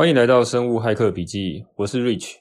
[0.00, 2.36] 欢迎来到生物骇客笔记，我是 Rich。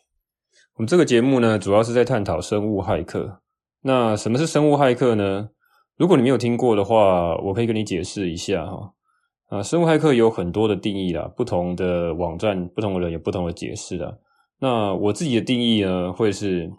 [0.75, 3.41] 我们这个节目呢，主要是在探讨生物骇客。
[3.81, 5.49] 那什么是生物骇客呢？
[5.97, 8.93] 如果你没有听过的话，我可以跟你解释一下哈。
[9.49, 14.17] 啊，生物骇客有很多的定义啦，不同的网站、不同的人有不同的解释啦。
[14.61, 16.71] 那我自己的定义呢，会是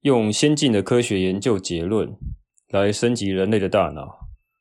[0.00, 2.10] 用先进的科学研究结论
[2.70, 4.08] 来升级人类的大脑，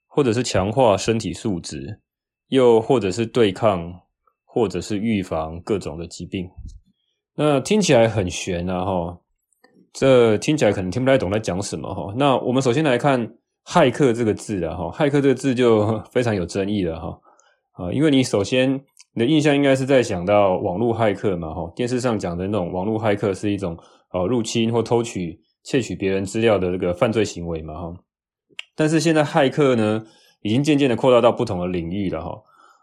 [0.05, 2.01] 或者是强化身体素质，
[2.49, 4.01] 又或者是对抗。
[4.53, 6.45] 或者是预防各种的疾病，
[7.35, 9.17] 那听起来很玄啊齁，
[9.93, 12.13] 这听起来可能听不太懂在讲什么齁。
[12.17, 13.33] 那我们首先来看
[13.65, 17.17] “骇客”这个字啊齁，“骇客”这个字就非常有争议了哈
[17.71, 18.73] 啊，因为你首先
[19.13, 23.77] 你的印象应该是在想到网络骇客嘛齁，电视上讲的那种网络骇客是一种
[24.11, 27.93] 呃入侵或偷取、窃取别人资料的这个犯罪行为嘛哈。
[28.75, 30.03] 但是现在骇客呢，
[30.41, 32.37] 已经渐渐的扩大到不同的领域了哈。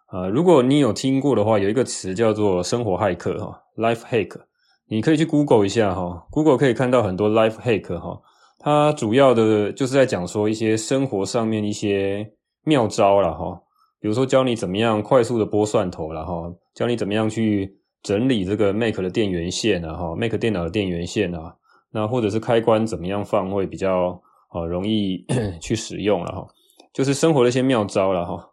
[0.08, 4.40] 啊，如果你有听过的话，有一个词叫做“生活骇客”哈，life hack，
[4.88, 8.18] 你可以去 Google 一下哈，Google 可以看到很多 life hack 哈，
[8.58, 12.32] 它主要的就是在讲说一些生活上面一些
[12.64, 13.60] 妙招了哈，
[14.00, 21.54] 比如说教你怎么样快速的剥蒜头了哈，教你怎么样去整理这个 Mac 的电源线啊哈，Mac 电脑的电源线啊，
[21.92, 25.26] 那或者是开关怎么样放会比较啊容易
[25.60, 26.46] 去使用了哈，
[26.94, 28.48] 就是生活的一些妙招了哈。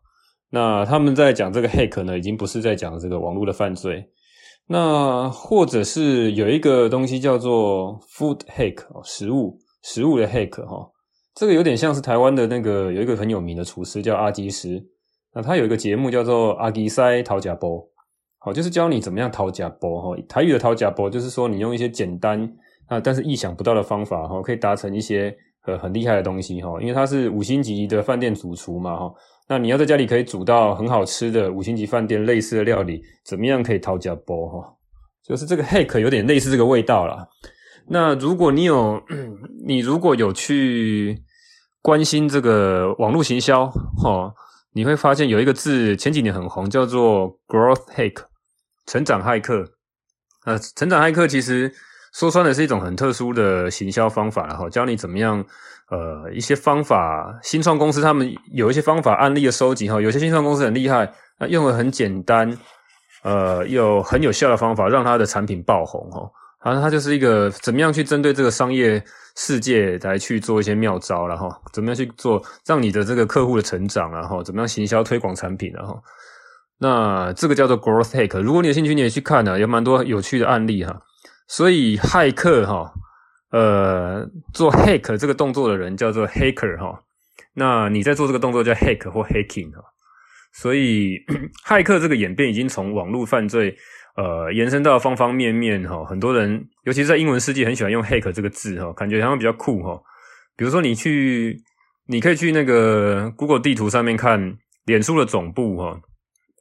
[0.52, 4.08] 那他们在讲这个 hack 呢，已经不是在讲这个网络的犯罪，
[4.68, 10.90] 那或者是有一个东西叫做 food hack，食物食物的 hack 哈，
[11.34, 14.82] 这个有点像是台湾的那个有一个很有名的厨师叫阿基师，
[15.34, 17.90] 那他有一个节目叫做阿基师讨吃步，
[18.38, 22.50] 好，就是教你怎么样讨吃步哈，台语的讨吃步就是说你用一些简单
[22.88, 25.36] 啊但是意想不到的方法哈，可以达成一些
[25.66, 29.14] 呃很厉害的东西哈，因为他是五星级的饭店主厨嘛哈。
[29.48, 34.74] 那你要在家里可以煮到很好吃的五星级饭店类似的料理，怎么样可以讨吃步哈？
[35.24, 37.28] 就是这个 hack 有点类似这个味道啦。
[37.88, 39.00] 那如果你有，
[39.66, 41.22] 你如果有去
[41.82, 44.34] 关心这个网络行销哈，
[44.74, 48.24] 你会发现有一个字前几年很红，叫做 growth hack，
[48.88, 49.64] 成长骇客。
[50.46, 51.72] 呃，成长骇客其实
[52.18, 55.46] 说穿了是一种很特殊的行销方法啦，哈，教你怎么样。
[55.92, 61.08] 呃，一些方法，新创公司他们有一些方法案例的收集哈，有些新创公司很厉害，
[61.40, 62.58] 那用了很简单，
[63.22, 66.28] 呃，又很有效的方法，让他的产品爆红哈。
[66.64, 69.00] 反正它就是一个怎么样去针对这个商业
[69.36, 76.02] 世界来去做一些妙招，然后怎么样去做让你的这个客户的成长，然后怎么样行销推广产品，然后
[76.80, 78.42] 那这个叫做 growth hack。
[78.42, 81.00] 如果你有兴趣，你也去看呢，有蛮多有趣的案例哈。
[81.48, 82.94] 所以骇客哈。
[83.52, 87.02] 呃，做 hack 这个动作的人叫做 hacker 哈，
[87.54, 89.82] 那你在做这个动作叫 hack 或 hacking 哈，
[90.52, 91.18] 所以
[91.66, 93.74] 骇客这个演变已经从网络犯罪
[94.18, 99.98] 呃延伸到方方面面哈，很多人尤其是在英文世界很喜欢用 hack 这个字哈，感觉好像比较酷哈。
[100.58, 101.58] 比如说你去，
[102.08, 105.98] 你可以去那个 Google 地图上面看脸书的总部哈，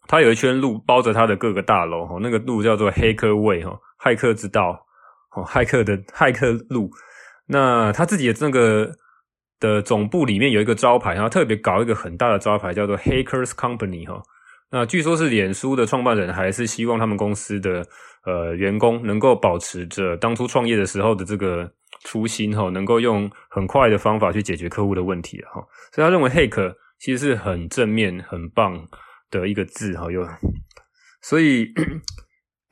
[0.06, 4.80] 它有一圈路包着它的各个大楼哈，那个路叫做黑客位哈，骇客之道。
[5.36, 6.88] 哦，骇客的骇客路，
[7.48, 8.88] 那他自己的这个
[9.58, 14.22] 的总部里面有一个招牌，然后特别搞一个很大的招牌，叫做 Hackers Company 哈。
[14.70, 17.84] 那据说是脸书的创办人还是希望他们公司的
[18.24, 21.68] 呃员工能够保持着当初创业的时候的这个
[22.04, 25.60] 初心哈，能够用很快的方法去解决客户的问题哈。
[25.90, 28.86] 所以他认为 hack 其实是很正面、很棒
[29.40, 30.10] 的一个字哈。
[30.10, 30.26] 又
[31.22, 31.72] 所以。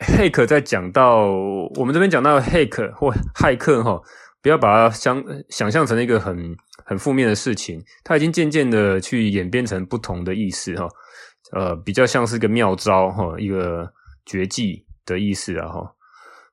[0.02, 1.28] hack 在讲到
[1.76, 4.02] 我们这边讲到 hack 或骇客哈，
[4.42, 10.88] 不要把它想想象成一个很很负面的事情，它已经渐渐的去演变成不同的意思哈，
[11.52, 13.88] 呃，比较像是个妙招哈，一个
[14.26, 15.94] 绝技的意思啊哈。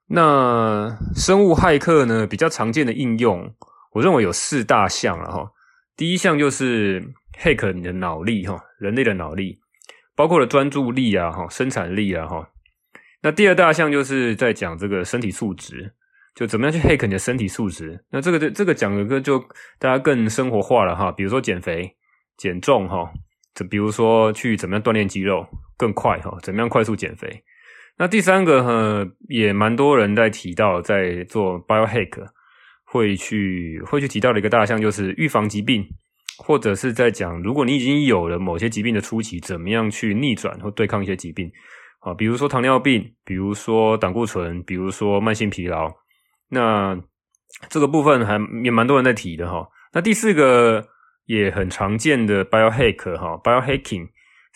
[0.06, 3.52] 那生物骇客呢，比较常见的应用，
[3.94, 5.52] 我认为有四大项了哈。
[5.96, 7.02] 第一项就是
[7.42, 9.59] hack 你的脑力哈，人类的脑力，
[10.19, 12.50] 包括了专注力啊哈，生产力啊哈。
[13.22, 15.94] 那第二大项就是在讲这个身体素质，
[16.36, 18.04] 就怎么样去 hack 你的身体素质。
[18.12, 19.39] 那这个这这个讲的个就
[19.80, 21.95] 大家更生活化了哈，比如说减肥、
[22.36, 23.10] 减重哈，
[23.56, 27.42] 就比如说去怎么样锻炼肌肉更快哈，怎么样快速减肥。
[27.98, 32.27] 那第三个哈也蛮多人在提到，在做 biohack
[32.83, 35.81] 会去会去提到的一个大项就是预防疾病，
[36.41, 41.51] 或者是在讲如果你已经有了某些疾病的初期，怎么样去逆转或对抗一些疾病。
[42.00, 45.91] 啊，比如说糖尿病，比如说胆固醇，比如说慢性疲劳，
[46.50, 46.97] 那
[47.68, 49.68] 这个部分还也蛮多人在提的哈。
[49.91, 50.88] 那第四个
[51.25, 54.07] 也很常见的 biohack 哈，biohacking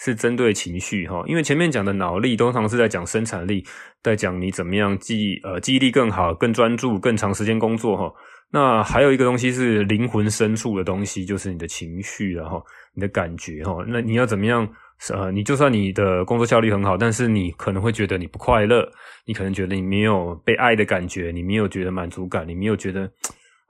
[0.04, 3.66] 是针对情绪哈，因为前面讲的脑力通常是在讲生产力，
[4.02, 8.14] 在讲你怎么样记呃记忆力更好、更专注、更长时间工作哈。
[8.52, 12.62] 那还有一个东西是灵魂深处的东西，就是你的情绪然后
[12.94, 13.78] 你的感觉哈。
[13.88, 14.68] 那你要怎么样？
[15.12, 18.86] 呃，你就算你的工作效率很好，但是你可能会觉得你不快乐，
[19.26, 23.10] 你可能觉得你没有被爱的感觉，你没有觉得满足感，你没有觉得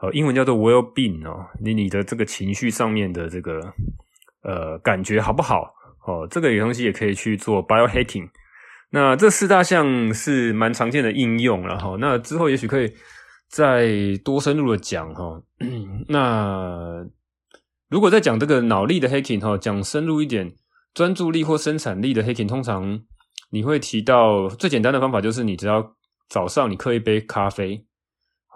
[0.02, 3.62] 呃，英文叫做 well-being 哦，你你的这个情绪上面的这个
[4.44, 5.74] 呃感觉好不好？
[6.06, 8.30] 哦，这个有东西也可以去做 biohacking。
[8.92, 12.94] 那这四大项是蛮常见的应用，然后那之后也许可以
[13.50, 13.88] 再
[14.24, 15.42] 多深入的讲哈。
[16.08, 17.06] 那
[17.90, 20.56] 如果再讲这个脑力的 hacking 哈，讲深入一点。
[20.94, 23.02] 专注力或生产力的 hacking，通常
[23.50, 25.96] 你会提到最简单的方法就是，你只要
[26.30, 27.84] 早上你喝一杯咖啡，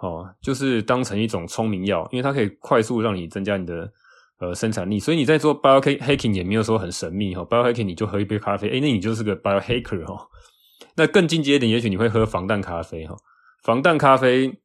[0.00, 3.92] 哦，就是当成一种聪明药，因为它可以快速让你增加你的
[4.38, 4.98] 呃生产力。
[4.98, 10.26] 所以你在做 biohacking 也没有说很神秘哈，biohacking 你就喝一杯咖啡，诶，那你就是个 biohacker 哈。
[10.96, 13.16] 那更进阶一点，也许你会喝防弹咖啡哈。
[13.62, 14.58] 防弹咖啡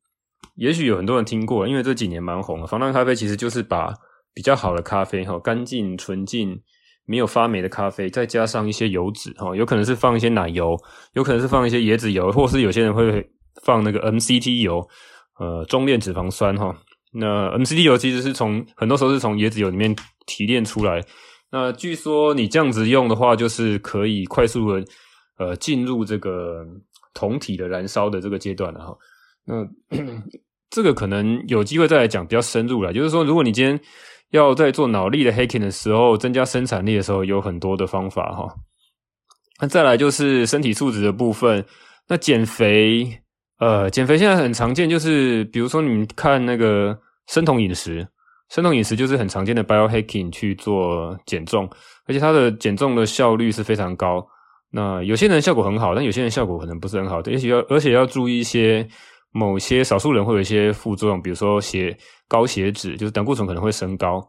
[0.56, 2.68] 也许有很多人听过，因为这几年蛮红的。
[2.68, 3.94] 防弹咖啡其实就是把
[4.34, 6.62] 比较好的咖啡哈，干净纯净。
[7.06, 10.74] 没有发霉的咖啡，再加上一些油脂，哈，有可能是放一些奶油，
[11.16, 13.30] 有可能是放一些椰子油，或是有些人会
[13.62, 14.88] 放那个 MCT 油，
[15.38, 16.74] 呃，中链脂肪酸，哈。
[17.14, 19.96] 那 MCT 油其实是从很多时候是从椰子油里面
[20.26, 21.04] 提炼出来。
[21.52, 24.86] 那据说你这样子用的话，就是可以快速的
[25.38, 26.66] 呃进入这个
[27.14, 28.98] 酮体的燃烧的这个阶段了，哈。
[29.46, 29.68] 那
[30.70, 33.80] 这个可能有机会再来讲比较深入了，就是说如果你今天。
[34.32, 38.52] 要在做脑力的 hacking 的时候，增加生产力的时候，有很多的方法哈。
[39.62, 41.64] 那再来就是身体素质的部分。
[42.08, 43.22] 那减肥，
[43.64, 48.06] 呃，减肥现在很常见，就是比如说你们看那个生酮饮食，
[48.50, 51.70] 生酮饮食就是很常见的 biohacking 去做减重，
[52.06, 54.26] 而且它的减重的效率是非常高。
[54.70, 58.88] 那有些人效果很好，但有些人效果可能不是很好的，也许要而且要注意一些。
[59.36, 64.24] 某些少数人会有一些副作用，比如说血高血脂，就是胆固醇可能会升高。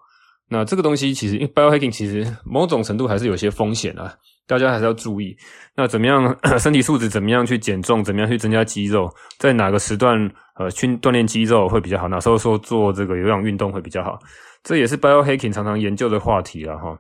[0.49, 4.15] 那这个东西其实，biohacking 其实某种程度还是有些风险啊，
[4.47, 5.37] 大家还是要注意。
[5.75, 7.09] 那怎么样 身体素质？
[7.09, 8.05] 怎么样去减重？
[8.05, 9.11] 怎么样去增加肌肉？
[9.39, 12.09] 在哪个时段呃去锻炼肌肉会比较好？
[12.09, 14.19] 哪时候说做这个有氧运动会比较好？
[14.63, 16.99] 这也是 biohacking 常常研究的话题了哈。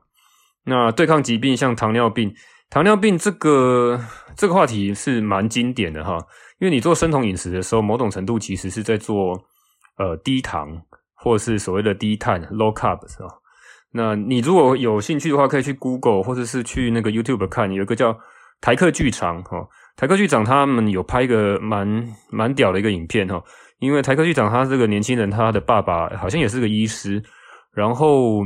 [0.64, 2.34] 那对抗疾病，像糖尿病，
[2.70, 4.00] 糖尿病这个
[4.34, 6.18] 这个话题是蛮经典的哈。
[6.60, 9.38] 因为你做生酮饮食的时候，某种程度其实是在做
[9.98, 10.70] 呃低糖
[11.24, 13.28] 或是所谓的低碳 low carb 是吧？
[13.92, 18.14] 那你如果有兴趣的话，可以去 Google 或者是去那个 YouTube 看，有一个叫
[18.60, 19.66] 台客剧场哈，
[19.96, 23.42] 台客剧场他们有拍一个蛮蛮屌的一个影片哈。
[23.78, 27.22] 因为台客剧场他这个年轻人，他的爸爸好像也是个医师，
[27.72, 28.44] 然后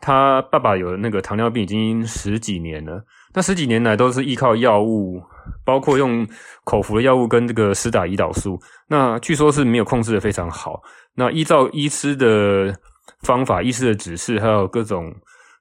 [0.00, 3.04] 他爸爸有那个糖尿病已经十几年了，
[3.34, 5.22] 那十几年来都是依靠药物。
[5.62, 6.26] 包括用
[6.64, 10.80] 口服的药物跟这个施打胰岛素，那据说是没有控制的非常好。
[11.16, 12.76] 那依照医师的
[13.20, 15.14] 方法、医师的指示，还有各种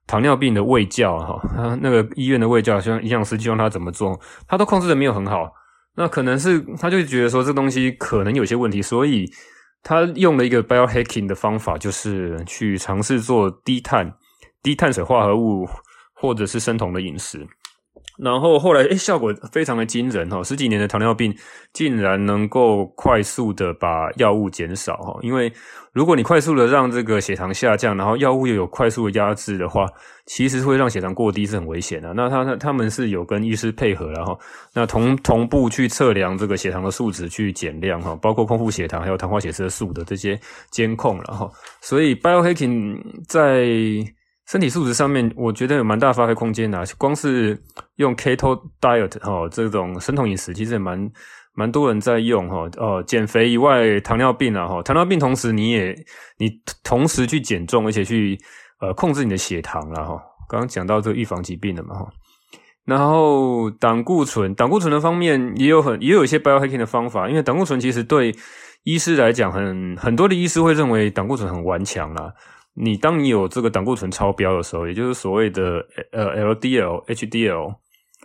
[0.08, 5.52] 糖尿病的卫教哈，那个医院的卫教，像营养师希望他怎么做，他都控制的没有很好。
[5.96, 9.32] 那可能是他就觉得说这东西可能有些问题，所以
[9.84, 14.12] 他用了一个 biohacking 的方法，就是去尝试做低碳、
[14.64, 15.68] 低碳水化合物
[16.14, 17.48] 或者是生酮的饮食。
[18.18, 20.44] 然后后来，诶，效果非常的惊人哈！
[20.44, 21.36] 十几年的糖尿病
[21.74, 25.20] 竟然能够快速的把药物减少哈！
[25.24, 25.52] 因为
[25.94, 29.88] 如果你快速的让这个血糖下降，然后药物又有快速的压制的话，
[30.28, 32.14] 其实会让血糖过低是很危险的。
[32.14, 34.40] 那他他他们是有跟医师配合然后，
[34.76, 43.66] 那同同步去测量这个血糖的数值去减量哈，包括空腹血糖还有糖化血色素的这些监控然后，所以 biohacking 在
[44.48, 46.84] 身体素质上面，我觉得有蛮大发挥空间的。
[46.98, 47.58] 光是
[47.96, 51.10] 用 Keto Diet 哈，这种生酮饮食，其实也蛮
[51.56, 52.70] 蛮多人在用哈。
[52.78, 55.96] 哦，减肥以外，糖尿病啊哈，糖尿病同时你也
[56.38, 56.52] 你
[56.84, 58.38] 同时去减重，而且去
[58.82, 60.22] 呃控制你的血糖了哈。
[60.50, 62.08] 刚刚讲到这个预防疾病的嘛哈。
[62.86, 68.36] 然后胆固醇，胆固醇的方面也有很也有一些 biohacking 的方法，因为胆固醇其实对
[68.84, 72.34] 医师来讲，很很多的医师会认为胆固醇很顽强啦。
[72.76, 77.76] 你当你有这个胆固醇超标的时候，也就是所谓的呃 LDL、HDL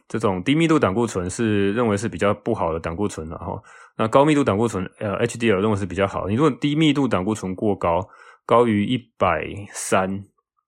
[0.08, 3.60] 这种低密度胆固醇是认为是比较不好的胆固醇了哈。
[3.96, 6.28] 那高密度胆固醇呃 HDL 认为是比较好。
[6.28, 8.00] 你如果低密度胆固醇过高，
[8.46, 10.08] 高于一百三，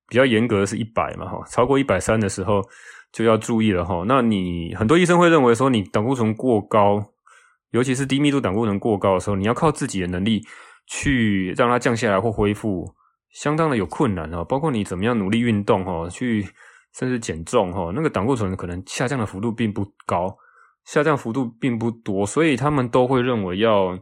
[0.08, 2.60] 比较严格的是一百嘛哈，超过一百三的时候
[3.12, 4.04] 就要注意了哈。
[4.06, 7.02] 那你很多医生会认为说你胆固醇过高，
[7.70, 10.42] 尤其是低密度胆固醇过高的时候，你要靠自己的能力
[10.86, 12.94] 去让它降下来或恢复。
[13.32, 16.46] 相当的有困难哦，包括你怎么样努力运动哦，去
[16.96, 20.36] 甚至减重哈，那个胆固醇可能下降的幅度并不高，
[20.84, 23.98] 下降幅度并不多，所以他们都会认为要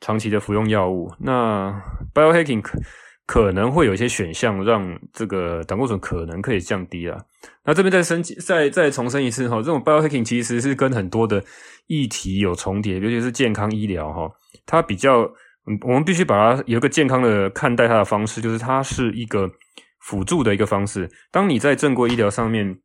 [0.00, 1.12] 长期的服用药物。
[1.18, 1.82] 那
[2.14, 2.78] biohacking 可
[3.26, 7.16] 可能会有一些选项，让这个胆固醇可能可以降低啦。
[7.64, 11.42] 那这边再升级，再再重申一次哈，这种 biohacking 其实是跟很多的
[11.86, 14.28] 议题有重叠，尤其是健康医疗哈，
[14.66, 15.30] 它比较，
[15.82, 19.50] 我们必须把它有一个健康的看待它的方式，就是它是一个
[20.00, 21.08] 辅助的一个方式。
[21.30, 22.78] 当你在正规医疗上面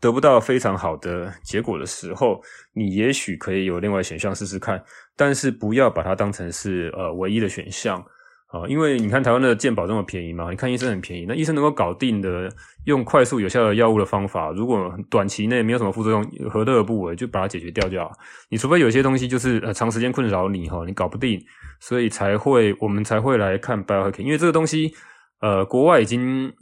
[0.00, 2.40] 得不到非常好的结果的时候，
[2.74, 4.82] 你也许可以有另外选项试试看，
[5.16, 8.04] 但是不要把它当成是呃唯一的选项。
[8.48, 12.50] 啊，因为你看台湾的健保这么便宜嘛，你看医生很便宜，那医生能够搞定的
[12.84, 17.14] 用快速有效的药物的方法，如果短期内没有什么副作用，何乐而不为？
[17.14, 18.10] 就把它解决掉就好。
[18.48, 21.38] 你除非有些东西就是呃长时间困扰你哈，你搞不定，
[21.78, 24.92] 所以才会我们才会来看 biohacking，因为这个东西。
[25.40, 26.52] 呃，国外已经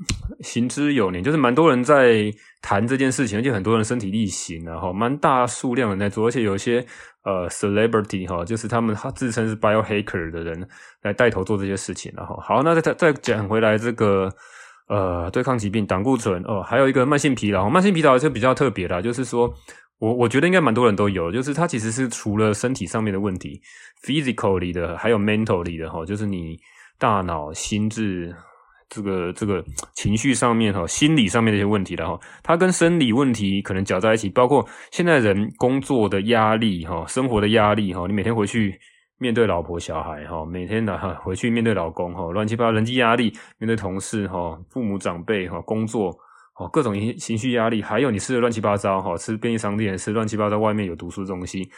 [0.41, 6.85] 行之有年，就是蛮多人在谈这件事情，而且很多人身体力行，然后蛮大数量的在做，而且有些
[7.27, 10.69] 呃 celebrity 哈，就是他们他自称是 biohacker 的人
[11.03, 14.33] 来带头做这些事情，然后好，那再再讲回来这个
[14.87, 19.53] 呃对抗疾病胆固醇哦，还有一个慢性疲劳，慢性疲劳就比较特别啦，就是说
[19.99, 23.61] 我我觉得应该蛮多人都有，就是它其实是除了身体上面的问题
[24.05, 26.57] ，physically 的，还有 mentally 的哈，就是你
[26.97, 28.33] 大脑心智。
[28.89, 29.65] 这个这个
[29.95, 38.79] 情绪上面哈，心理上面的一些问题的哈，它跟生理问题可能搅在一起，包括现在人工作的压力哈，生活的压力哈，你每天回去
[39.19, 46.17] 面对老婆小孩哈，每天的哈回去面对老公哈，乱七八糟人际压力，面对同事哈，父母长辈哈，工作
[46.59, 51.69] 哦，各种情绪压力，还有你吃的乱七八糟哈，吃便利商店吃乱七八糟外面有毒素的东西，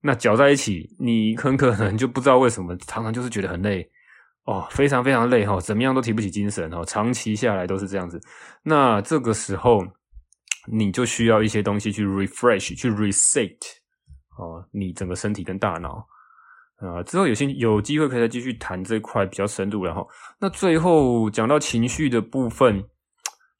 [0.00, 3.86] 那搅在一起，你很可能就不知道为什么常常就是觉得很累。
[4.44, 8.20] 哦，非常非常累哈，怎么样都提不起精神哈，长期下来都是这样子。
[8.62, 9.82] 那这个时候，
[10.70, 13.56] 你就需要一些东西去 refresh，去 reset
[14.36, 16.06] 哦，你整个身体跟大脑
[16.76, 17.02] 啊。
[17.04, 20.06] 之后有些有机会可以再继续谈这块比较深入，然后
[20.38, 22.84] 那最后讲到情绪的部分，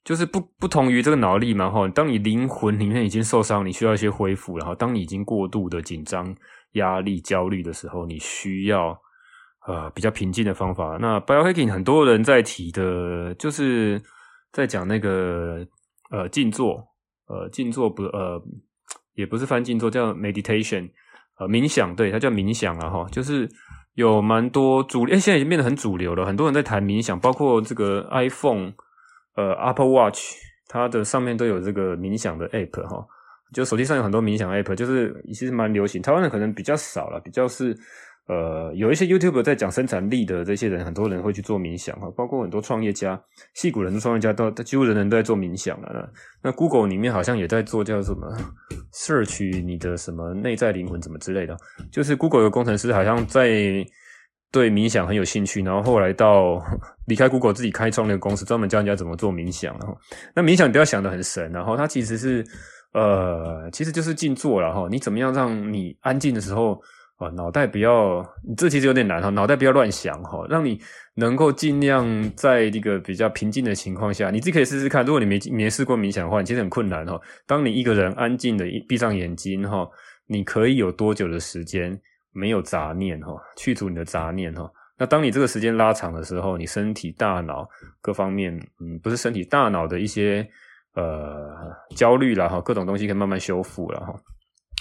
[0.05, 1.89] 就是不不同于这个脑力嘛哈。
[1.89, 6.37] 当你灵魂里面已经受伤，你需要一些恢复，然后当你已经过度的紧张、
[6.73, 8.95] 压力、焦虑的时候，你需要。
[9.67, 10.99] 呃，比较平静的方法。
[11.01, 13.99] 那 biohacking 很多人在提的，就是
[14.53, 15.67] 在讲那个
[16.11, 16.87] 呃静坐，
[17.29, 18.39] 呃静坐不呃
[19.15, 20.91] 也不是翻静坐，叫 meditation，
[21.39, 23.07] 呃冥想，对，它叫冥想啊哈。
[23.11, 23.49] 就是
[23.95, 28.71] 有蛮多主，诶现在已经变得很主流了，很多人在谈冥想，包括这个 iPhone，
[29.37, 30.21] 呃 Apple Watch，
[30.69, 33.03] 它的上面都有这个冥想的 app 哈。
[33.55, 37.75] 就手机上有很多冥想 app，就是其实蛮流行，台湾人可能比较少了，比较是。
[38.27, 43.21] 呃，有一些 YouTube 在讲生产力的这些人，很多人会去做冥想哈，包括很多创业家，
[43.53, 46.11] 戏骨人的创业家都几乎人人都在做冥想了。
[46.43, 48.35] 那 Google 里面好像也在做叫什么
[48.95, 51.55] Search 你的什么内在灵魂怎么之类的，
[51.93, 53.85] 就是 Google 的工程师好像在
[54.51, 56.65] 对冥想很有兴趣，然后后来到
[57.07, 59.77] 离开 Google 自己开创那个公司，专门教人家怎么做冥想。
[59.79, 59.95] 然后
[60.35, 62.43] 那冥想不要想得很神，然后它其实是
[62.95, 64.89] 呃，其实就是静坐了哈。
[64.91, 66.81] 你怎么样让你安静的时候？
[67.31, 68.25] 脑袋不要，
[68.57, 70.81] 这其实有点难哈，脑袋不要乱想哈，让你
[71.15, 75.05] 能够尽量在一个比较平静的情况下，你自己可以试试看。
[75.05, 77.21] 如果你没没试过冥想的话，你其实很困难哈。
[77.47, 79.89] 当你一个人安静的闭上眼睛哈，
[80.27, 81.99] 你可以有多久的时间
[82.33, 84.71] 没有杂念哈，去除你的杂念哈。
[84.97, 87.69] 那当你这个时间拉长的时候，你身体、大脑
[88.01, 90.49] 各方面，嗯，不是身体、大脑的一些
[90.95, 91.51] 呃
[91.97, 94.15] 焦虑了哈，各种东西可以慢慢修复了哈。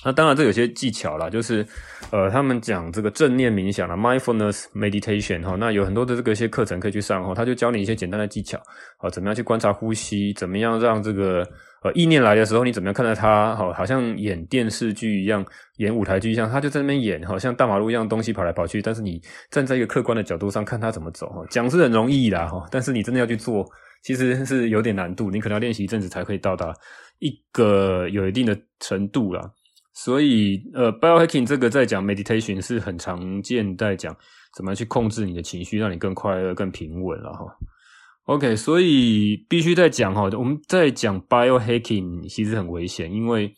[0.05, 1.65] 那当然，这有些技巧啦，就是，
[2.11, 8.57] 呃，他们讲这个正念冥想啦，mindfulness meditation 哈，那有很多的这个一些课程可以去上哈，他就教你一些简单的技巧，
[8.97, 11.47] 啊，怎么样去观察呼吸，怎么样让这个
[11.83, 15.45] 呃意念来的时候，你怎么样看待它，好，好像演电视剧一样，
[15.77, 23.65] 演舞台剧一样，他就在那边演，好像大马路一样东西跑来跑去，但是你站在一个客观的角度上看他怎么走，哈，讲是很容易啦，哈，但是你真的要去做，
[24.03, 26.73] 其实是有点难度，你可能要练习一阵子才可以到达
[27.19, 29.49] 一个有一定的程度啦。
[29.95, 34.15] 所以，呃，biohacking 这个在讲 meditation 是很常见，在讲
[34.55, 37.45] 怎么去控制你的情绪，让你更快乐、更平稳了哈。
[38.25, 43.53] OK，所以必须在讲哈，我们在讲 biohacking 其实很危险，因为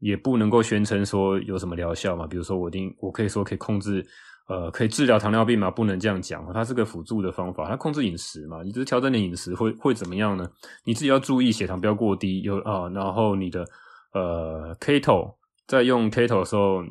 [0.00, 2.26] 也不能够宣称说有什么疗效嘛。
[2.26, 4.04] 比如说，我定我可以说可以控制，
[4.48, 5.70] 呃，可以治疗糖尿病嘛？
[5.70, 8.62] 不能这样讲，它是个辅助的方法，它控制饮食嘛。
[8.64, 10.50] 你只是调整你饮食会会怎么样呢？
[10.84, 13.64] 你自己要注意血糖不要过低，有啊，然后你的
[14.14, 15.38] 呃 keto。
[15.70, 16.82] 在用 keto 的时候，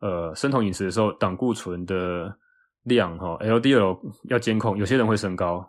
[0.00, 2.34] 呃，生酮饮食的时候，胆固醇的
[2.84, 3.98] 量哈，LDL
[4.30, 5.60] 要监控，有些人会升高，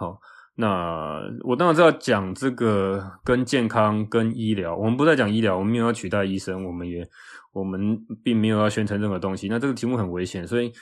[0.00, 0.18] 好，
[0.56, 4.74] 那我当然是要讲这个跟健康、跟医疗。
[4.74, 7.06] 我们不再讲医疗，我们没有要取代医生，我们也
[7.52, 9.46] 我们并没有要宣称任何东西。
[9.46, 10.72] 那这个题目很危险，所以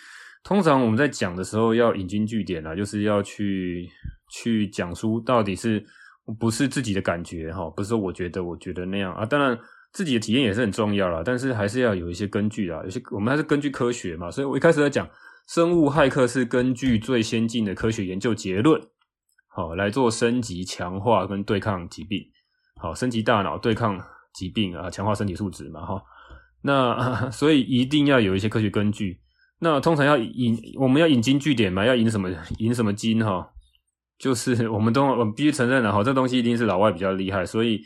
[0.45, 3.89] 通常我们在讲的时候要引经据典啊，就是要去
[4.31, 5.85] 去讲出到底是
[6.39, 9.27] 不是自己的感觉哈，不是说我觉得我觉得那样啊。
[9.27, 9.59] 当然
[9.93, 14.31] 自己的体验也是很重要啦，但是还是要有一些根据啦，有些我们还是根据科学嘛。
[14.31, 15.09] 所以我一开始在讲
[15.49, 18.81] 生物骇客是根据最先进的科学研究结论。
[19.49, 22.23] 好，来做升级、强化跟对抗疾病。
[22.81, 26.03] 好，升级大脑，对抗疾病啊，强化身体素质嘛，哈。
[26.63, 29.21] 那 所以一定要有一些科学根据。
[29.59, 32.31] 那通常要引，我们要引经据典嘛，要引什么？
[32.59, 33.23] 引什么经？
[33.23, 33.47] 哈，
[34.19, 37.81] 就是我们都我们必须承认了哈，这东西一定是老外比较厉害，所以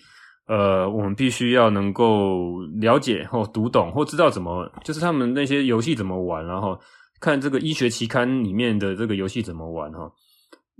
[0.46, 6.78] 呃，我们必须要能够了解或读懂或知道怎么，就是他们那些游戏怎么玩，然后
[7.20, 10.10] 看这个医学期刊里面的这个游戏怎么玩，哈。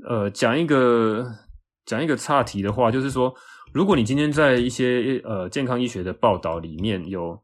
[0.07, 1.27] 呃，讲一个
[1.85, 3.35] 讲一个岔题的话，就是说，
[3.73, 7.37] 如果你今天在一些呃健康医学的报道里面有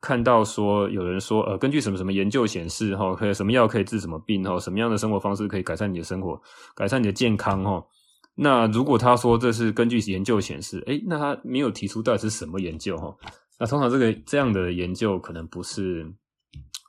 [0.00, 6.40] 看到说有人说，呃，根据什么什么研究显示，哈，可以什么药可以治什么病，哈，什么样的生活方式可以改善你的生活，
[6.74, 7.84] 改善你的健康，哈，
[8.38, 13.12] 那如果他说这是根据研究显示，诶，那他没有提出到底是什么研究，哈，
[13.58, 16.06] 那通常这个这样的研究可能不是，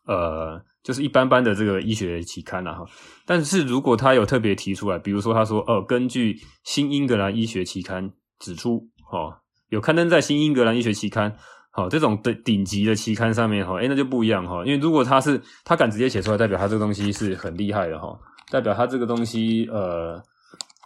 [0.05, 0.61] 呃。
[0.81, 2.85] 就是一般般的这个医学期刊啦哈，
[3.25, 9.35] 但是如果他有特别提出来，比如说他说，哦，根据新英格兰医学期刊指出，哦，
[9.67, 11.35] 有刊登在新英格兰医学期刊，
[11.69, 18.17] 好，这种的顶级的期刊上面，哈，诶，那就不一样哈，因为如果他是他敢直接写出来，代表他这个东西是很厉害的哈，
[18.49, 20.19] 代表他这个东西，呃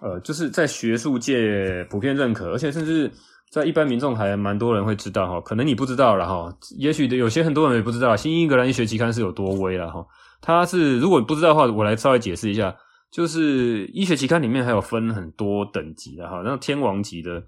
[0.04, 3.10] 呃，就是在学术界普遍认可，而且甚至。
[3.54, 10.04] 在一般民众还蛮多人会知道哈，可能你不知道了哈，也许有些很多人也不知道新英格兰医学期刊是有多威了哈。
[10.42, 12.76] 它是如果不知道的话，我来稍微解释一下，
[13.12, 17.44] 就是医学期刊里面还有分很多等级的哈，那天王级的，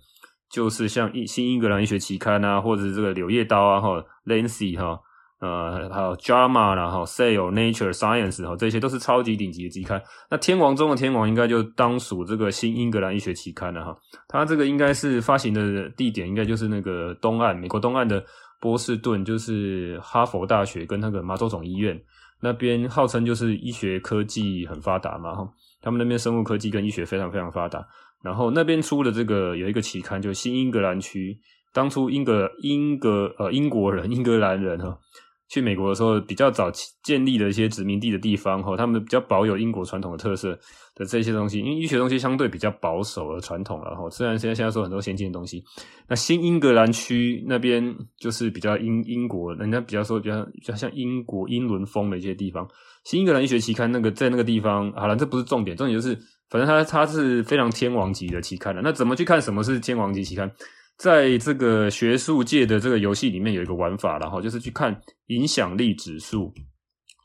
[0.52, 5.00] 就是像新英格兰医学期刊啊，或者是这个柳叶刀啊哈，Lancet 哈。
[5.42, 10.02] 呃，还有 JAMA 啦，哈，Cell、Nature、Science 哈，这些都是超级顶级的期刊。
[10.32, 13.96] 那天王中的天王，应该就当属这个新英格兰医学期刊了哈。
[14.30, 18.24] 它这个应该是发行的地点，应该就是那个东岸，美国东岸的
[18.62, 22.02] 波士顿，就是哈佛大学跟那个麻州总医院
[22.40, 25.48] 那边，号称就是医学科技很发达嘛哈。
[25.82, 27.86] 他们那边生物科技跟医学非常非常发达。
[28.24, 31.38] 然后那边出的这个有一个期刊，就新英格兰区，
[31.74, 34.98] 当初英格英格呃英国人英格兰人哈。
[35.48, 36.72] 去美国的时候，比较早
[37.04, 40.58] 建立的一些殖民地的地方，哈，他们比较保有英国传统的特色
[40.96, 44.10] 的这些东西，因为医学东西相对比较保守而传统了，哈。
[44.10, 45.64] 虽然现在现在说很多先进的东西，
[46.08, 52.68] 那新英格兰区那边就是比较英英国，人家比较说比较比较像英国英伦风的一些地方。
[53.04, 56.18] 新英格兰医学期刊那个在那个地方，好了，这不是重点，重点就是
[56.50, 58.82] 反正它它是非常天王级的期刊了。
[58.84, 60.52] 那怎么去看什么是天王级期刊？
[60.98, 66.54] 在这个学术界的这个游戏里面有一个玩法，然后就是去看影响力指数，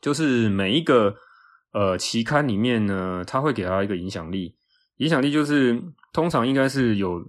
[0.01, 1.15] 就是每一个
[1.73, 4.55] 呃期刊里面呢，它会给它一个影响力，
[4.97, 5.81] 影响力就是
[6.11, 7.23] 通常应该是有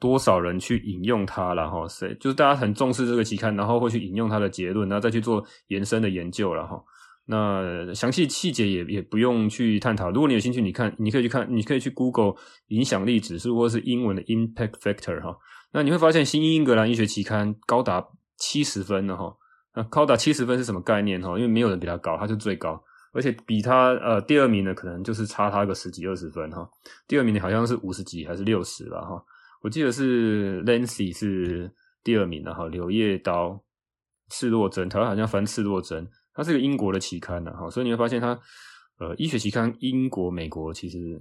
[0.00, 6.84] 多少人去引用它，然后谁就是大家很重视这个期刊，然后会去引用它的结论，然后再去做延伸的研究，然后
[7.26, 10.10] 那详细细节也也不用去探讨。
[10.10, 12.34] 如果你有兴趣，你看你可以去看，你可以去 Google
[12.66, 15.38] 影响力指数，或是英文的 Impact Factor 哈。
[15.74, 18.06] 那你会发现，新英格兰医学期刊高达
[18.36, 19.36] 七十分了哈。
[19.74, 21.36] 那高达七十分是什么概念哈？
[21.36, 22.80] 因为没有人比他高，他是最高，
[23.12, 26.70] 而且比他呃第二名呢，可能就是差他个十几二十分哈。
[27.08, 29.20] 第二名的好像是五十几还是六十了哈。
[29.62, 31.68] 我记得是 Lancet 是
[32.04, 32.68] 第二名的哈。
[32.68, 33.60] 柳叶刀、
[34.28, 37.68] 刺络针，台湾好像翻刺络针，它是个英国的期刊的哈。
[37.68, 38.38] 所以你会发现它
[39.00, 41.20] 呃医学期刊，英国、美国其实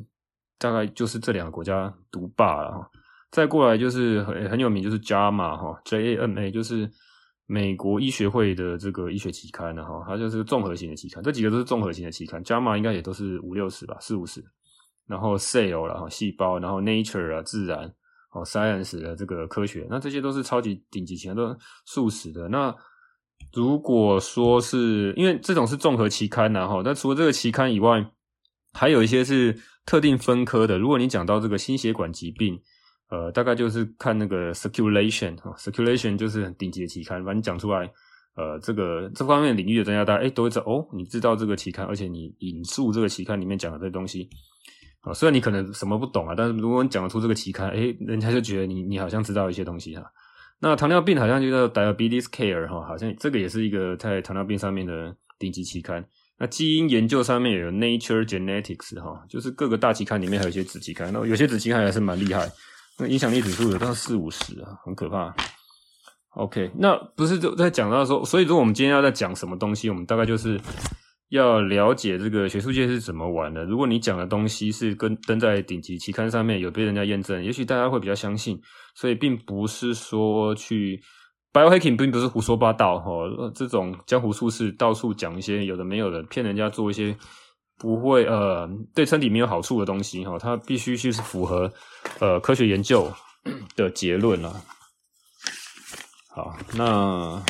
[0.59, 2.87] 大概就是这两个国家独霸了哈。
[3.33, 6.87] 再过来就是很很有名，就是 JAMA 哈，J A M A 就是
[7.47, 14.45] 美国医学会的这个医学期刊的哈，它就是综合型的期刊，这几个都是综合型的期刊，JAMA 应该也都是五六十吧，四五十，
[15.07, 17.91] 然后 Cell 然后细胞，然后 Nature 啊自然，
[18.33, 22.47] 哦 Science 的这个科学，那这些都是超级顶级期刊，都数十的。
[22.49, 22.75] 那
[23.51, 28.11] 如果说是因为这种是综合期刊然后，那除了这个期刊以外，
[28.73, 30.77] 还有一些是特定分科的。
[30.77, 32.61] 如果你讲到这个心血管疾病。
[33.13, 37.87] 呃，大概就是看那个 circulation 哈，circulation 就是很顶级的期刊，反正讲出来，
[38.35, 44.27] 呃，这个这方面领域的专家大家哎都会知道哦，你知道这个期刊，而且你引述这个期刊里面讲的这些东西，
[45.01, 50.03] 啊、虽然你可能什么不懂啊，但是如果你讲得出这个期刊，哎，人家就觉得你你好像知道一些东西哈。
[50.59, 56.03] 那糖尿病好像就叫 diabetes care 哈，好像这个也是一个在糖尿病上面的顶级期刊。
[56.39, 62.49] 那基因研究上面有 Nature Genetics 哈，就是各个大期刊里面还有一些子期刊，那有些子期刊还是蛮厉害，
[62.99, 65.33] 那影响力指数有到四五十啊，很可怕。
[66.35, 70.59] OK，那不是就在讲到说，所以说我们今天要在讲什么东西，我们大概就是
[71.29, 73.63] 要了解这个学术界是怎么玩的。
[73.65, 78.59] 如果你讲的东西是跟登在顶级期刊上面有被人家验证，也许大家会比较相信。
[78.95, 80.99] 所以并不是说去
[81.51, 83.11] biohacking 并不是胡说八道哈，
[83.53, 87.15] 这种江湖术士到处讲一些有的没有的，骗人家做一些
[87.77, 91.71] 不会呃对身体没有好处的东西哈，它必须是符合
[92.19, 93.11] 呃科学研究
[93.75, 94.61] 的结论了。
[96.29, 97.43] 好，那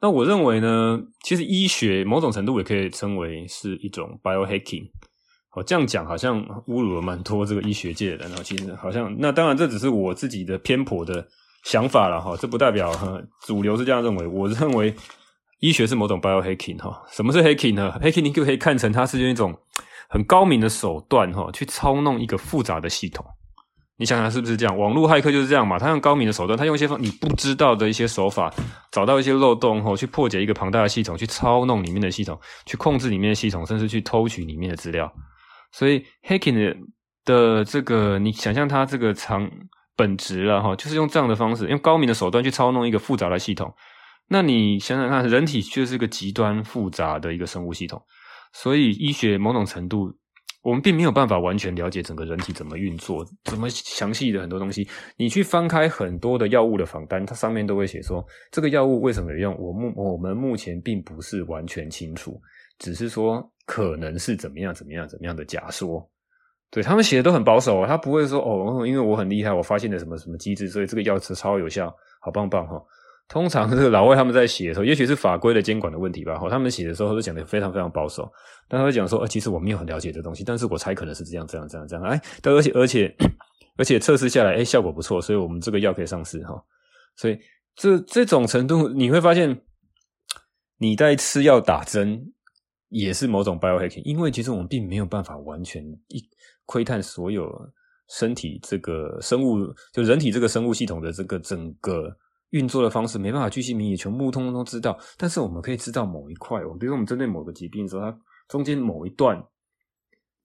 [0.00, 4.88] 那我认为呢，其实医学某种程度也可以称为是一种 biohacking。
[5.50, 8.44] 好，这样讲好像侮辱了蛮多这个医学界的人。
[8.44, 11.26] 其实好像那当然这只是我自己的偏颇的
[11.64, 12.92] 想法了哈，这不代表
[13.46, 14.26] 主流是这样认为。
[14.26, 14.94] 我认为
[15.60, 17.02] 医学是某种 biohacking 哈。
[17.10, 19.56] 什么是 hacking 呢？hacking 你就可以看成它是用一种
[20.08, 23.24] 很高明的手段哈，去操弄一个复杂的系统。
[23.96, 24.78] 你想想是不是这样？
[24.78, 25.78] 网络骇客就是这样嘛？
[25.78, 28.50] 他用高明的手段，他用一些你不知道的一些手法，
[28.90, 35.12] 找到一些漏洞后，去破解一个庞大的系统，去操弄里面的系统，去控制里面的系统，甚至去偷取里面的资料。
[35.72, 36.76] 所以 hacking 的
[37.26, 39.46] 的这个，你想象它这个长
[39.94, 43.70] 本质了哈，就是用这样的方式，用高明的手段去操弄一个复杂的系统。
[44.30, 48.00] 那你想想看，人体就是一个极端复杂的一个生物系统，
[48.52, 50.16] 所以医学某种程度。
[50.62, 54.86] 我们并没有办法完全了解整个人体怎么运作，怎么详细的很多东西。
[55.16, 59.56] 你去翻开很多的药物的访单，它上面都会写说这个药物为什么有用。
[59.58, 62.38] 我目我们目前并不是完全清楚，
[62.78, 66.06] 只是说可能是怎么样怎么样怎么样的假说。
[66.70, 71.90] 对，他们写的都很保守，他不会说哦，因为我很厉害，我发现了什么什么机制，所以这个药是超有效，
[72.20, 72.78] 好棒棒哈。
[73.30, 76.36] 通常是老外他们在写的时候，也许是法规的监管的问题吧。
[76.36, 78.28] 哈，他们写的时候都讲的非常非常保守，
[78.68, 82.04] 但他会讲说，呃，其实我没有很了解这东西，但是我猜可能是这样这样这样这样。
[82.04, 83.16] 哎，但而且而且
[83.78, 86.60] 而且测试下来，哎，效果不错，所以我们这个药可以上市哈。
[87.14, 87.38] 所以
[87.76, 89.62] 这这种程度，你会发现
[90.78, 92.32] 你在吃药打针
[92.88, 96.20] 也是某种 biohacking，因为其实我们并没有办法完全一
[96.66, 97.48] 窥探所有
[98.08, 102.12] 身体这个生物，就人体这个生物系统的这个整个。
[102.50, 104.98] 运作的方式没办法居心民意，全部通通都知道。
[105.16, 109.42] 但是我们可以知道某一块，我比如说我们针对某个疾病的时候，它中间某一段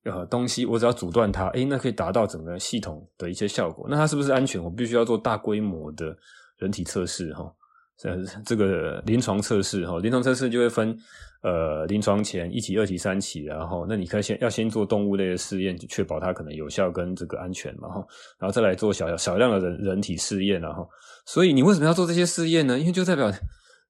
[0.03, 3.87] 呃东西，我只要阻断它，诶，那可以达到整个系统的一些效果。
[3.89, 4.63] 那它是不是安全？
[4.63, 6.15] 我必须要做大规模的
[6.57, 7.51] 人体测试哈，
[8.03, 10.95] 呃， 这个临床测试哈，临床测试就会分
[11.41, 18.05] 呃临床前一期、二期、三期，然后那你可以先要先做动物类的试验，确保它可能有效跟这个安全嘛哈，
[18.39, 20.87] 然后再来做小小量的人人体试验，然后。
[21.25, 22.77] 所以你为什么要做这些试验呢？
[22.77, 23.31] 因为就代表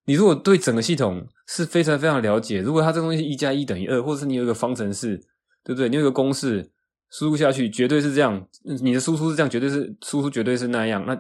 [0.06, 5.18] 你如果对整个系统是非常非常了解，如果它这东西一加一等于二，或者是你有一个方程式，
[5.64, 5.90] 对不对？
[5.90, 6.72] 你有一个公式
[7.10, 8.48] 输入下去，绝对是这样，
[8.82, 11.14] 你的输出是这样，绝对是输出绝对是那样，那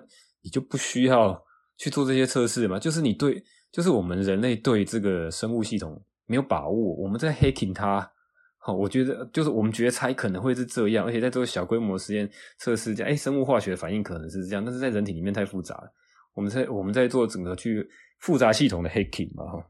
[0.44, 1.38] 你就不需要
[1.78, 2.80] 去做这些测试嘛。
[2.80, 8.12] 就是你对，就是我们人类对这个生物系统没有把握，我们在 hacking 它。
[8.58, 15.94] 好，我觉得就是我们觉得猜可能会是这样，而且在做小规模实验测试，这样，诶，生物化学反应可能是这样，但是在人体里面太复杂了。
[16.34, 17.88] 我们在我们在做整个去
[18.20, 19.64] 复杂系统的 hacking 嘛哈，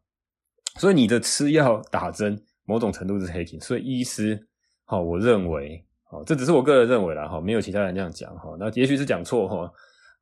[0.79, 4.47] 所以你的吃药打针某种程度是 hacking，所以医师
[4.85, 9.71] 哈，我认为哈，这只是我个人认为啦哈，没有其他人这样讲哈，那也许是讲错哈，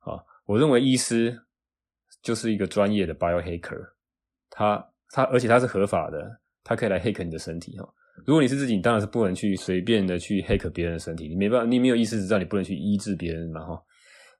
[0.00, 1.40] 啊，我认为医师
[2.24, 3.78] 就是一个专业的 biohacker，
[4.50, 6.18] 他他而且他是合法的，
[6.64, 7.86] 他可以来 hack 你的身体哈。
[8.24, 13.80] 如果你是自己，你当然是不能去随便的去 hack 别人的身体，你没办法，你没有医师执照，你不能去医治别人嘛哈。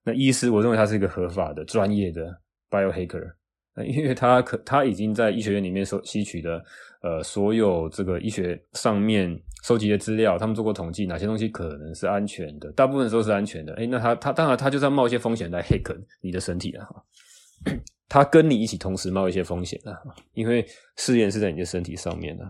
[0.03, 2.35] 那医师，我认为他是一个合法的、专业的
[2.70, 3.33] biohacker，
[3.87, 6.64] 因为他可他已经在医学院里面收吸取的
[7.03, 13.75] 呃所有这个医学上面收集的资料，他们做过统计，哪些东西可能是安全的，大部分时候是安全的。
[13.75, 17.03] 诶，那他他当然他就是要冒一些风险来 hack 你的身体了哈，
[18.09, 19.97] 他跟你一起同时冒一些风险了，
[20.35, 20.64] 因为
[20.97, 22.45] 试验是在你的身体上面的。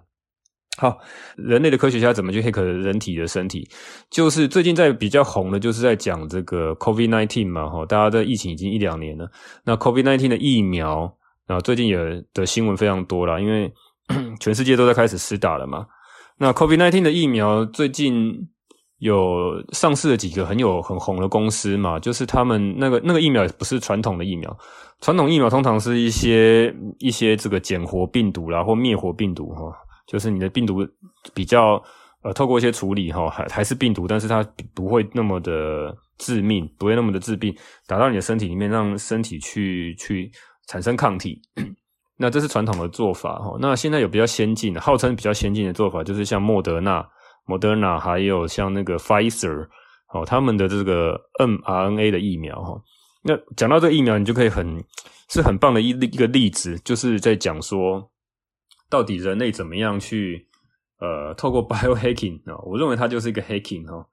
[0.77, 0.99] 好，
[1.37, 3.69] 人类的科学家怎么去 hack 人体的身体？
[4.11, 9.31] 就是最近在比较红的，就是在讲这个 COVID-19 嘛，哈，大家的疫情已经一两年了。
[9.64, 11.99] 那 COVID-19 的疫苗啊，最近有
[12.33, 13.73] 的新闻非常多啦，因为
[14.40, 15.87] 全世界都在开始施打了嘛。
[16.38, 18.49] 那 COVID nineteen 的疫苗最近
[18.98, 24.57] 有上市的几个很有很红的公司嘛，就是他们那个那个疫苗也不是传统的疫苗，
[25.00, 29.72] 传统疫苗通常是一些一些这个减活病毒啦或灭活病毒哈。
[30.07, 30.87] 就是你的病毒
[31.33, 31.83] 比较
[32.22, 37.54] 呃，透过一些处理哈，还还是病毒，但是它不会那么的致命，不会那么的致病，
[37.87, 40.30] 打到你的身体里面，让身体去去
[40.66, 41.40] 产生抗体。
[42.16, 43.57] 那这是传统的做法哈。
[43.61, 47.07] 那现在有比较先进的，号称比较先进的做法，就是像莫德纳、
[47.46, 49.68] 莫德纳还有像那个 Pfizer
[50.12, 52.83] 哦，他们的这个 mRNA 的疫苗哈。
[53.22, 54.85] 那讲到这个疫苗，你就可以很
[55.28, 58.11] 是很棒的一一个例子，就是在讲说，
[58.88, 60.48] 到底人类怎么样去
[61.00, 64.07] 呃透过 biohacking 啊，我认为它就是一个 hacking 哈。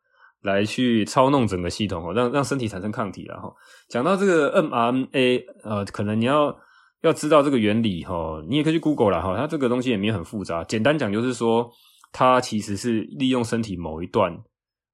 [0.43, 3.53] 来去操弄整个系统哦，让让身体产生抗体了哈。
[3.89, 6.57] 讲到这个 mRNA，呃，可能你要
[7.01, 9.37] 要知道这个原理哈，你也可以去 Google 了哈。
[9.37, 11.71] 它这个东西也没有很复杂，简单讲就是说，
[12.11, 14.31] 它其实是利用身体某一段，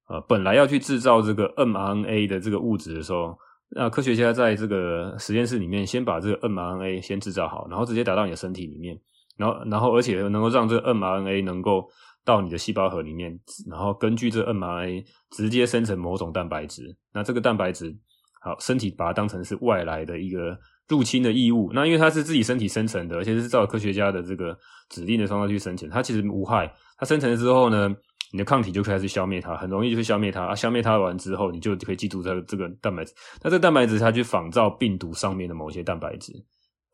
[0.10, 3.38] 呃，本来要去制造这个 mRNA 的这个物质的时候，
[3.70, 9.00] 那科学家在这个实验室里面先把这个 mRNA 先制造好，然后直接打到你的身体里面，
[9.36, 11.90] 然后然后而且能够让这个 mRNA 能够。
[12.28, 16.94] 到你的细胞核里面，然后根据这 mRNA 直接生成某种蛋白质。
[17.14, 17.96] 那这个蛋白质，
[18.42, 21.72] 好，身体把它当成是外来的一个入侵的异物。
[21.74, 24.58] 那因为它是自己身体生成的，而且是照科学家的这个
[24.90, 26.72] 指令的方法去生成，它其实无害。
[26.98, 27.94] 它生成了之后呢，
[28.32, 30.46] 你的抗体就开始消灭它，很容易就会消灭它。
[30.46, 33.14] 啊，消灭它完之后，你就可以记住这个这个蛋白质。
[33.44, 36.34] 那这个蛋白质它去仿造病毒上面的某些蛋白质，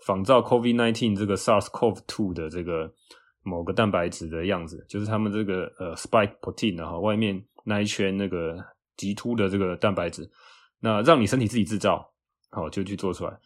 [0.06, 2.92] 仿造 COVID-19 这个 SARS-CoV-2 的这个。
[3.46, 8.56] 某个蛋白质的样子，就是他们这个呃 spike protein 然后外面那一圈那个
[8.96, 10.26] 极凸的这个蛋白质，
[10.80, 12.10] 那让你身体自己制造，
[12.52, 13.38] 好就去做出来。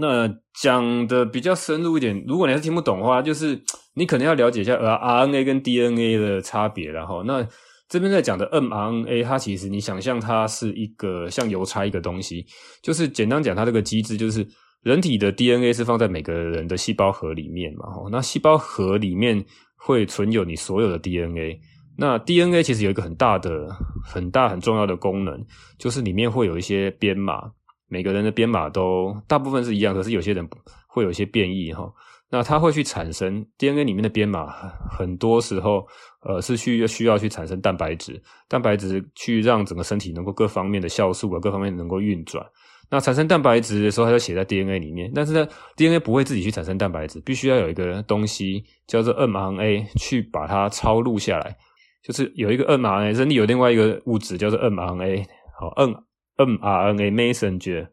[0.00, 0.28] 那
[0.60, 3.60] 讲的比较深入一点，如果你还是听不懂的话，就是
[3.94, 7.46] 你可能要了解一下呃 RNA 跟 DNA 的差别，然后那
[7.88, 12.44] 这边在讲的 mRNA，它其实你想象它是一个像邮差一个东西，
[12.82, 14.46] 就是简单讲它这个机制就是。
[14.84, 17.86] 人体的 DNA 是放在每个人的细胞核里面嘛？
[18.12, 19.42] 那细胞核里面
[19.78, 21.58] 会存有你所有的 DNA。
[21.96, 23.66] 那 DNA 其实有一个很大的、
[24.04, 25.42] 很大、很重要的功能，
[25.78, 27.50] 就是里面会有一些编码。
[27.88, 30.48] 每个人的编码都大部分是一样，可是有些人
[30.88, 31.92] 会有一些变异哈。
[32.30, 34.48] 那它会去产生 DNA 里面的编码，
[34.90, 35.86] 很多时候
[36.22, 42.44] 呃是需需要去产生蛋白质，蛋白质去让整个身体能够各方面的酵素啊，各方面能够运转。
[42.90, 51.56] 那产生蛋白质的时候，它就写在 DNA 里面，但是呢，DNA 不会自己去产生蛋白质，必须要有一个东西叫做 mRNA 去把它抄录下来。
[52.02, 55.24] 就是有一个 mRNA，人体有另外一个物质叫做 mRNA，
[55.58, 55.94] 好，m
[56.36, 57.88] mRNA messenger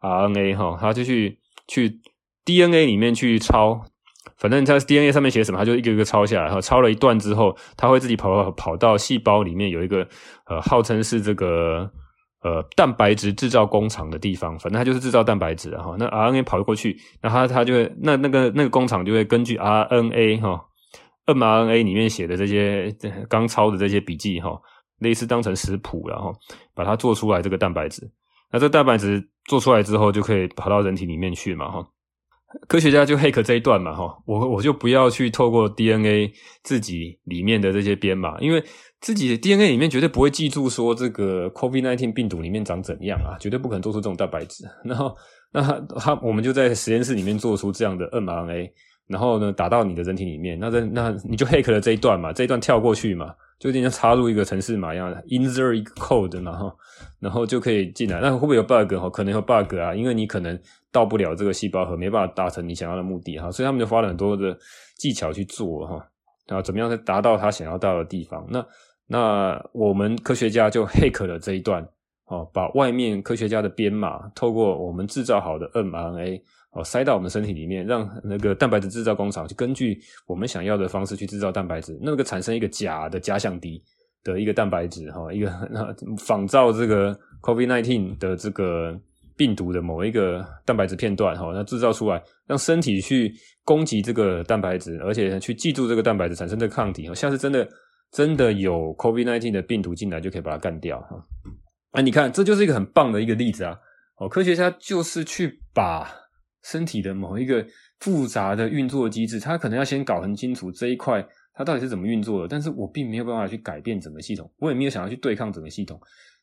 [0.00, 2.00] RNA 哈，他就去去
[2.44, 3.80] DNA 里面去抄，
[4.36, 10.06] 反正在 DNA 上面写什么，他就一个一个抄下来，然后抄了一段之后，他会自己跑跑到细胞里面有一个
[10.46, 11.90] 呃，号称是这个。
[12.42, 15.96] 呃，蛋白质制造工厂的地方，反正它就是制造蛋白质的哈。
[15.98, 20.64] 那 RNA 跑过去，那它它就会，那那个那个工厂就会根据 RNA 哈
[21.26, 22.94] ，mRNA 里面写的这些
[23.28, 24.50] 刚抄的这些笔记哈，
[24.98, 26.34] 类似当成食谱，然后
[26.74, 28.10] 把它做出来这个蛋白质。
[28.52, 31.86] 那这蛋白质做出来之后，就可以跑到人体里面去嘛哈。
[32.68, 36.32] 科学家就 hack 这一段嘛哈，我我就不要去透过 DNA
[36.62, 38.62] 自己里面的这些编码，因为。
[38.98, 44.64] 自己的 DNA 里面绝对不会记住说这个 COVID-19 病毒里面长怎样啊，绝对不可能做出这种蛋白质。
[44.82, 45.14] 然后，
[45.52, 48.70] 那他他我们就在实验室里面做出这样的 mRNA，
[49.06, 56.72] 然后呢打到你的人体里面，那那你就 hack 了这一段嘛，这一段跳过去嘛，就像插入一个程式码一样的，insert 一个 code，然后
[57.20, 58.20] 然后就可以进来。
[58.20, 58.94] 那会不会有 bug？
[58.94, 60.58] 哈，可能有 bug 啊，因为你可能
[60.90, 64.56] 到不了这个细胞核，没办法达成你想要的目的哈，所以他们就花了很多的
[64.96, 66.04] 技巧去做哈，
[66.46, 68.46] 然后怎么样才达到他想要到的地方？
[68.50, 68.64] 那。
[69.08, 71.80] 那我们科学家就 hack 了这一段，
[72.24, 76.42] 哦，把外面科学家的编码透过我们制造好的 mRNA
[76.76, 83.82] 哦塞到我们身体里面，让那个蛋白质制造工厂去根据我们想要的方式去制造蛋白质，那个产生一个假的假想敌
[84.22, 85.50] 的一个蛋白质哈，一个
[86.18, 88.94] 仿造这个 COVID-19 的这个
[89.36, 93.32] 病毒的某一个蛋白质片段哈，那制造出来，让身体去
[93.64, 97.66] 攻击这个蛋白质，而且去记住这个蛋白质产生的抗体，像是真的。
[98.12, 101.20] 真的有 COVID-19 的病毒进来，就可以把它干掉哈。
[101.90, 103.76] 啊，你看，这就是一个很棒的一个例子啊！
[104.18, 106.08] 哦，科学家就是去把
[106.66, 107.66] 身体的某一个
[108.00, 112.48] 复杂的运作机制，他可能要先搞很清楚这一块它到底是怎么运作的。
[112.48, 116.00] 但是我并没有办法去改变整个系统，我也没有想要去对抗整个系统，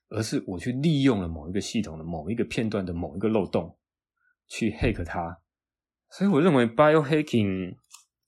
[0.10, 3.78] 而是我去利用了某一个系统的某一个片段的某一个漏洞
[4.48, 5.38] 去 hack 它。
[6.10, 7.76] 所以我认为 biohacking。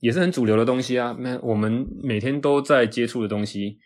[0.02, 3.80] 也是很主流的东西啊，那我们每天都在接触的东西，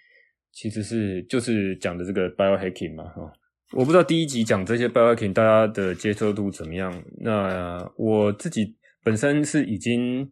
[0.52, 3.32] 其实是就是讲的这个 biohacking 嘛，哈。
[3.74, 6.92] 我不知道第一集讲这些 biohacking 大家的接受度怎么样。
[7.20, 10.28] 那我自己本身是已经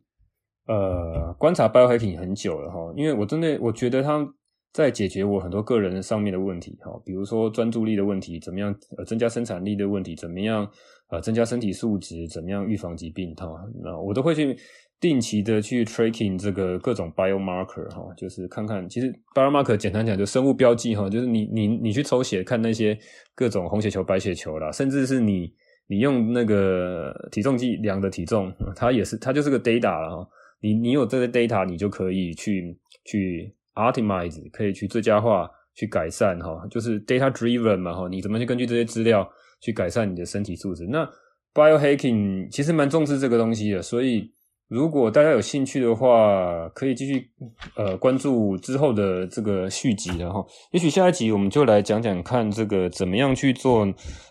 [0.66, 4.28] 呃观察 biohacking 很久了哈，因为我真的我觉得它
[4.74, 10.68] 在解决我很多个人上面的问题，哈，比如说专注力的问题，怎么样呃增加生产力的问题，怎么样
[11.10, 13.48] 呃增加身体素质，怎么样预防疾病，哈，
[13.84, 14.58] 那我都会去
[15.00, 22.98] 定期的去 tracking 这个各种 biomarker，哈，就是看看，其实 biomarker 简单讲就生物标记，哈，就是你你你去抽血看那些
[23.36, 25.54] 各种红血球、白血球啦，甚至是你
[25.88, 30.30] 你用那个体重计量的体重，它也是它就是个 data 了哈，
[30.62, 33.54] 你你有这个 data，你就可以去去。
[33.78, 39.32] Optimize 可以去最佳化、去改善哈，就是 data driven 嘛哈，你怎么去根据这些资料
[39.62, 40.88] 去改善你的身体素质？
[40.88, 41.08] 那
[41.54, 44.34] biohacking 其实蛮重视这个东西的，所以
[44.68, 47.30] 如果大家有兴趣的话，可以继续
[47.76, 53.88] 呃关注之后的这个续集然后，也许下一集我们就来讲讲看这个怎么样去做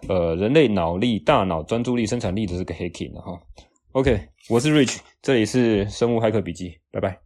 [0.09, 3.41] 呃人类脑力、大脑专注力、生产力的这个 hacking 哈。
[3.93, 7.26] OK，我是 Rich，这里是生物骇客笔记，拜拜。